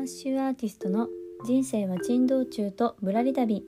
[0.00, 1.08] マスシュアーティストの
[1.44, 3.66] 人生は珍道中とぶらり旅。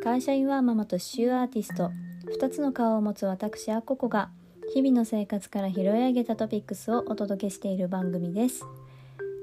[0.00, 1.90] 会社員ワーママとシューアーティスト。
[2.38, 4.30] 2つの顔を持つ私アココが。
[4.72, 8.60] 日々の生活から拾い上げたトピックスをお届けしている番組です。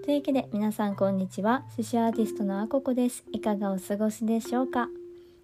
[0.06, 1.66] というわけで皆さんこんにちは。
[1.76, 3.26] 寿司アーティストのアココです。
[3.34, 4.88] いかがお過ごしでしょうか、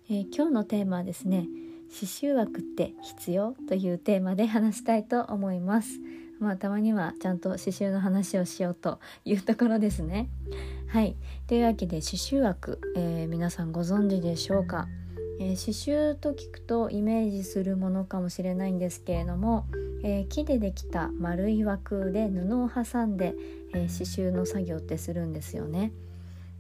[0.10, 1.50] えー、今日のテーマはですね
[1.90, 3.54] 刺繍枠って必要？
[3.68, 6.00] というテーマで話したいと思います。
[6.40, 10.30] まあたまにはちゃんと刺繍の話をしようというところですね。
[10.88, 11.16] はい。
[11.48, 14.88] というわけで刺繍枠、えー、皆さんご存知でしょうか、
[15.40, 19.68] えー、刺繍と聞くとイメージするものかもしれないんですけれども、
[20.04, 23.36] えー、木でできた丸い枠で布を挟んで、
[23.72, 25.92] え刺繍の作業ってするんですよね。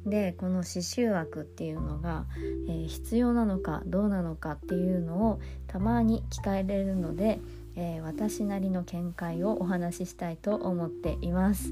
[0.05, 2.25] でこの刺繍枠っていうのが、
[2.67, 7.39] えー、必要なのかどうなのかっていうのをたまに聞かれるので、
[7.75, 11.71] えー、私なりの見解をお話ししたいと思っています。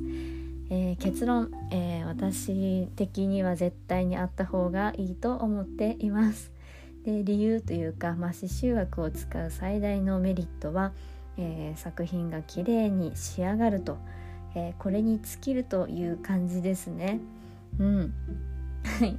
[0.69, 6.51] えー、結論、え私的には絶対にあった方がいいと思っています。
[7.05, 10.91] で理由というか、まあ、刺繍枠を使う最大のメリットは、
[11.37, 13.97] え作品が綺麗に仕上がると、
[14.55, 17.21] えこれに尽きるという感じですね。
[17.79, 18.13] うん
[18.99, 19.17] はい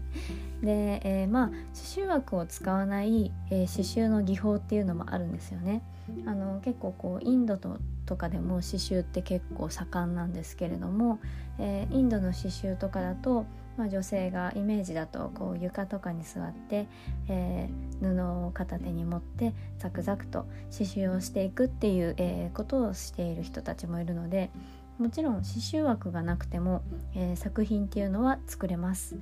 [0.63, 5.83] で、えー、まあ刺繍枠を使わない、えー、刺繍の技法っていうのもあるんですよね。
[6.27, 11.21] あの結構こうインドととかでも刺繍って結構盛んなんですけれども、
[11.59, 13.45] えー、インドの刺繍とかだと、
[13.77, 16.89] まあ、女性がイメージだとこう床とかに座って、
[17.29, 24.51] えー、布を片手に持ってザクザクと刺繍をしていくっていう、えー、ことをしている人たちもいるので、
[24.99, 26.83] もちろん刺繍枠がなくても、
[27.15, 29.17] えー、作品っていうのは作れます、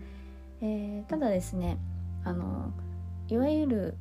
[0.61, 1.79] えー、ただですね
[2.25, 2.73] あの
[3.29, 3.95] いわゆる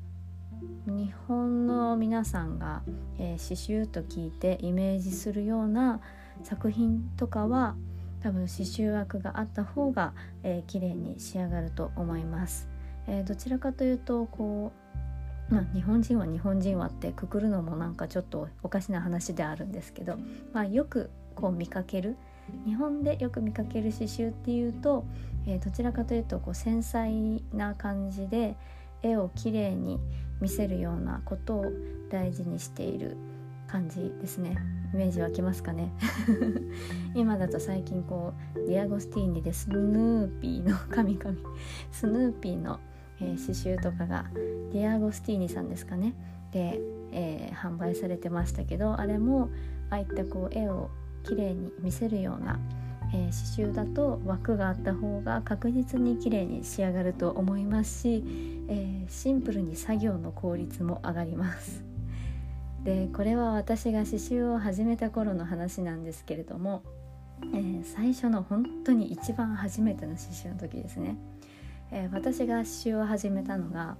[0.85, 2.81] 日本の皆さんが、
[3.19, 5.99] えー、刺繍と聞いてイメージするような
[6.43, 7.75] 作品とかは
[8.21, 12.67] 多分刺繍枠があった方が、えー、綺麗に仕上がると思います、
[13.07, 14.85] えー、どちらかというとこう
[15.47, 20.17] まあ、日本人は日本人はってくくるのもなんかちょっとおかしな話であるんですけど、
[20.53, 22.17] まあ、よくこう見かける
[22.65, 25.05] 日本でよく見かける刺繍っていうと、
[25.47, 28.55] えー、どちらかというとこう繊細な感じで
[29.01, 29.99] 絵をきれいに
[30.41, 31.65] 見せるようなことを
[32.09, 33.17] 大事にしている
[33.67, 34.55] 感じですね。
[34.93, 35.91] イメージ湧きますかね？
[37.15, 41.35] 今だと最近こうディアゴスティーニでスヌーピーの神々。
[41.91, 42.79] スヌーピーの、
[43.19, 44.25] えー、刺繍とかが
[44.71, 46.13] ディアゴスティーニさんですかね？
[46.51, 46.79] で、
[47.11, 49.49] えー、販売されてましたけどあれも
[49.89, 50.89] ああいったこう絵を
[51.27, 52.59] 綺麗に見せるような、
[53.13, 58.23] えー、刺繍だと枠があった方が確実に綺麗に仕上がると思いますし、
[58.67, 61.83] えー、シンプルに作業の効率も上がります。
[62.83, 66.83] でこれは私が刺繍を始めた頃の話なんですけれども、
[67.41, 71.17] えー、最初の本当に一番初めての刺繍の時ですね、
[71.91, 73.97] えー、私が刺繍を始めたのが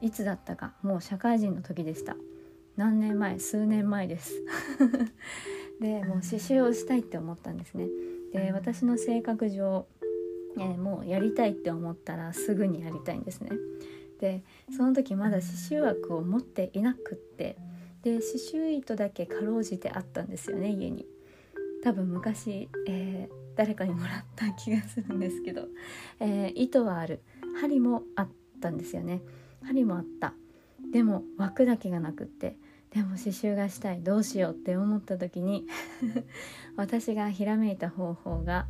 [0.00, 2.16] いつだったかもう社会人の時でした。
[2.76, 4.32] 何年前数年前です。
[5.80, 7.86] でもう刺繍をしたいって思ったんですね。
[8.32, 9.86] で私の性格上、
[10.58, 13.50] えー、もうやりたいって思ったらすぐにやりたいんですね。
[14.20, 14.42] で
[14.74, 17.56] その時まだ刺繍枠を持っていなくって
[18.02, 21.06] で刺繍糸だけかろうじてあったんですよね家に。
[21.82, 25.68] 多分昔、えー、誰かにもらった気がするんですけど、
[26.20, 27.20] えー、糸はある。
[27.60, 28.28] 針もあっ
[28.60, 29.22] たんですよね。
[29.62, 30.34] 針もあった。
[30.92, 32.56] でも枠だけがなくって
[32.92, 35.66] でも刺繍がしたいどうしようって思った時に
[36.76, 38.66] 私がひらめいた方法が、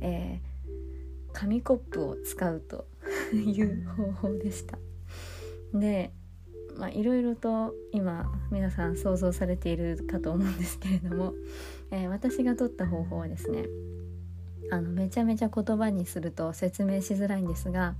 [0.00, 2.86] えー、紙コップを使うと
[3.32, 4.78] いう方法でした。
[5.72, 6.12] で
[6.76, 11.32] まあいろいろと今皆さん想像されているかと思うんですけれども、
[11.90, 13.64] えー、私が取った方法はですね
[14.70, 17.94] あのめちゃめちゃ言葉にすると説明しづらいんですが、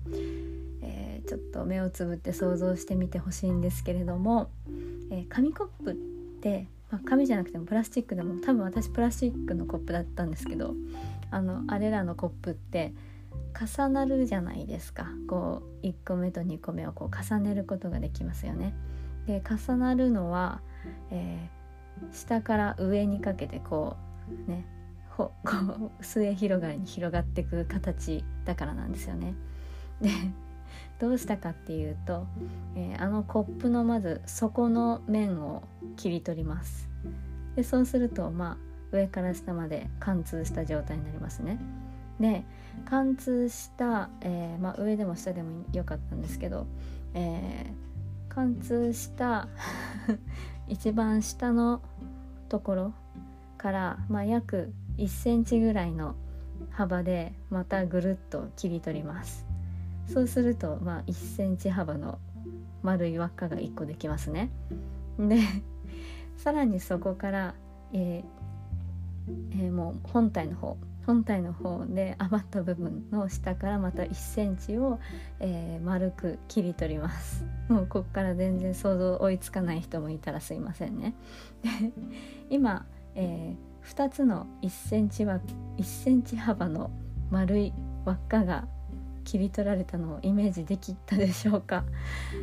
[0.83, 4.51] えー、ちょっと目をつぶって想像してみてほしいんですけれども、
[5.11, 5.95] えー、紙コップっ
[6.41, 10.75] て、まあ、紙じゃなくてもプラスチックでも多分私プラスチックのコップだったんですけど
[11.31, 12.93] あのあれらのコップって
[13.59, 18.75] 重なるじゃないですかこう1個目と2個目をこう重ねることができますよね。
[19.27, 20.61] で重なるのは、
[21.11, 23.97] えー、下から上にかけてこ
[24.47, 24.67] うね
[25.09, 29.35] ほこう 末広がりに広がっていく形だからなんですよね。
[30.01, 30.11] で
[30.99, 32.27] どうしたかっていうと、
[32.77, 35.63] えー、あのコップのまず底の面を
[35.97, 36.89] 切り取ります。
[37.57, 41.59] でそうするとまあ上から下まで貫通した状態になりますね。
[42.21, 42.45] で
[42.85, 46.67] 貫通した、えー、まあ、上でも下でもよかったんですけど、
[47.15, 49.49] えー、貫通した
[50.69, 51.83] 一番下の
[52.49, 52.93] ところ
[53.59, 56.15] から、まあ、約1センチぐらいの、
[56.71, 59.44] 幅でまたぐるっと切り取ります。
[60.13, 62.19] そうするとまあ1センチ幅の
[62.83, 64.51] 丸い輪っかが1個できますね。
[65.19, 65.39] で
[66.37, 67.55] さらにそこから、
[67.93, 74.99] えーえー、もう本体の方本体の方で余った部分の下からまた1センチを、
[75.39, 77.45] えー、丸く切り取ります。
[77.69, 81.15] もうここから全然想像追いつかない人もいたらすいませんね。
[82.49, 85.41] 今、えー、2つの1センチは
[85.77, 86.91] 1センチ幅の
[87.31, 87.75] 丸い
[88.07, 88.67] 輪っかが
[89.25, 91.85] 切り取られたのをイメージできたでしょうか。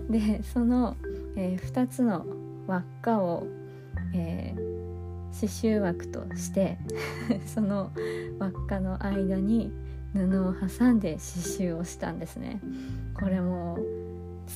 [0.10, 0.98] でその、
[1.36, 2.26] えー、2つの
[2.68, 3.46] 輪っかを、
[4.14, 4.58] えー、
[5.34, 6.78] 刺繍枠として
[7.46, 7.92] その
[8.40, 9.72] 輪っかの間に
[10.14, 12.60] 布を挟んで刺繍をしたんですね。
[13.14, 13.78] これも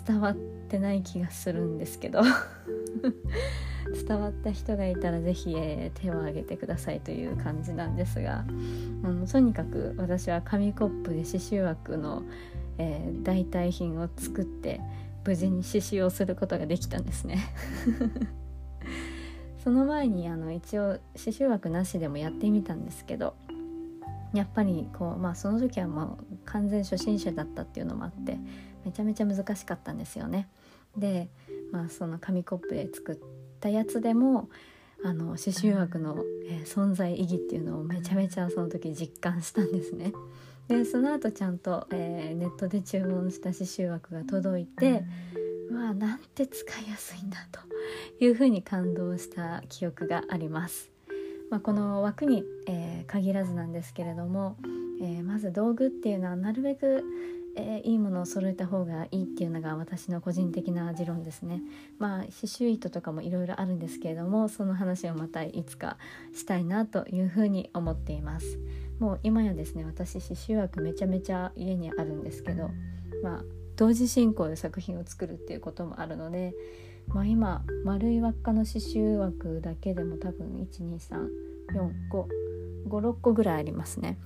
[0.06, 2.22] 伝わってない気がするんですけど。
[4.08, 8.44] 伝わった人がいたら是非、えー、手を挙げてくださいという感じなんですが。
[9.04, 12.24] あのとにかく私は紙コップで刺繍枠の、
[12.78, 14.82] えー、代替品を作って
[15.24, 17.40] 無事に刺繍をすることができたんですね。
[19.64, 23.34] その前にあの一応刺繍枠なしでもやってみたんですけど
[24.32, 28.38] やっぱりこうまあその時はもう完全初心者だったっていうのもあって
[28.86, 30.48] めちゃめちゃ難しかったんですよね。
[30.98, 31.30] で
[31.72, 33.18] まあその紙コップで作っ
[33.60, 34.50] たやつでも
[35.04, 40.14] あの刺繍枠の、えー、存在意義っていうのをめちゃめちゃその時実感したんですね。
[40.68, 45.04] でその後ちゃんと、えー、ネットで注文した刺繍枠が届いて
[45.70, 47.60] うわなんて使いやすいんだと
[48.24, 50.90] いうふうに感動した記憶があります。
[51.52, 54.58] まあ、この枠に、えー、限らずなんですけれども、
[55.00, 57.04] えー、まず道具っていうのはなるべく、
[57.58, 61.62] えー、いいものを揃えた方がいいっていうのが私の個人的な持論ですね。
[62.00, 65.98] まあ刺繍糸とかもいろいろあるんですけれどもその話をまたいつか
[66.34, 68.60] したいなというふうに思っています。
[69.00, 72.72] もう今やですね私刺繍枠めちゃめちゃ家にあるんですけど
[73.24, 73.44] まあ
[73.76, 76.54] 同時進行で作品を作るっていうこともあるので、
[77.08, 80.66] まあ、今丸い輪っかの刺繍枠だけでも多分
[82.90, 84.18] 1234556個ぐらいありますね。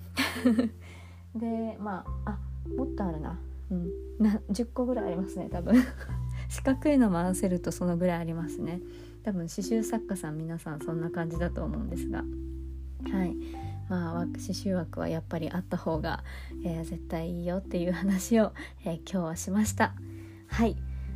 [1.35, 3.39] でまああもっとあるな,、
[3.71, 3.89] うん、
[4.19, 5.75] な10個ぐらいありますね多分。
[6.49, 8.81] 四角いのも合わせるとそのぐらいありますね。
[9.23, 12.23] 多分刺繍作家さん皆さんそんな感じだと思うんですが。
[13.11, 13.35] はい。
[13.89, 16.23] まあ、刺繍枠はやっぱりあった方が、
[16.63, 18.53] えー、絶対いいよっていう話を、
[18.85, 19.95] えー、今日はしました。
[20.47, 20.75] はい、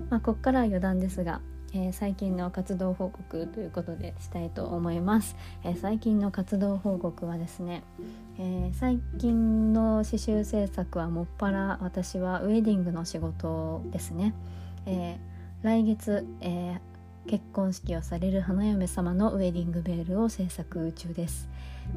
[0.10, 1.42] まあ、ここからは余談ですが、
[1.76, 7.84] えー、最近の活動報告ということでしたいと思います、え最近の活動報告はですね、
[8.38, 14.36] え最近の刺繍制作はもっぱら私はウェディングの仕事ですね、
[14.86, 15.18] え
[15.64, 16.80] 来月、え
[17.28, 21.50] 結婚式をされる花嫁様のウェディングベールを制作中です。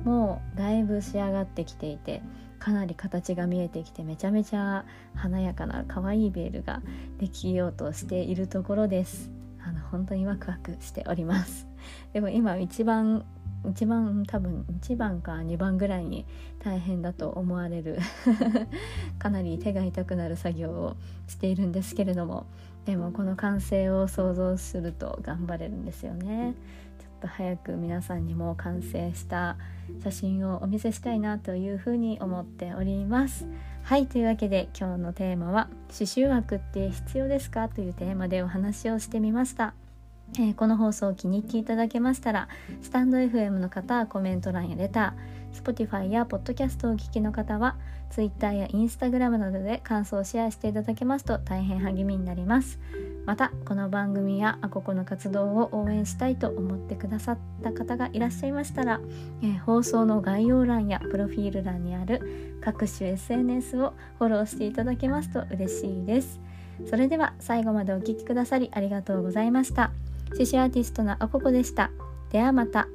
[0.05, 2.23] もうだいぶ仕上がってきていて
[2.59, 4.85] かなり形が見えてきてめちゃめちゃ
[5.15, 6.83] 華やかな可愛いベールが
[7.19, 9.36] できようとしているところです。
[9.67, 11.67] あの本当にワクワクしております。
[12.15, 13.25] でも今一番
[13.69, 16.25] 一番多分1番か2番ぐらいに
[16.61, 17.99] 大変だと思われる。
[19.19, 20.97] かなり手が痛くなる作業を
[21.27, 22.47] しているんですけれども。
[22.85, 26.55] でもこの完成を想像すると頑張れるんですよね。
[27.21, 29.57] と早く皆さんにも完成した
[30.03, 33.47] 写真をお見せしたいなというふうに思っております
[33.83, 39.75] はいというわけで今日のテーマは「刺繍枠って必要ですか?」というテーマでお話をしてみました
[40.39, 42.49] えー、この放送を気に入っていただけましたら
[42.83, 47.77] スタンド FM の方はコメント欄やレター Spotify や Podcast をお聞きの方は
[48.11, 52.79] Twitter や Instagram などで感想をシェアしていただけますと大変励みになります
[53.27, 59.01] またこの番組やアココの活動を応援したいと思ってくださった方がいらっしゃいましたら、
[59.43, 66.41] えー、放送の概要欄やプロフィール欄にある各種 SNS をフォローしていただけますと嬉しいです
[66.89, 69.93] それでは最後までお聴きくださりありがとうございました。
[70.35, 71.91] 獅子アーティストのアココでした。
[72.31, 72.89] ではまた。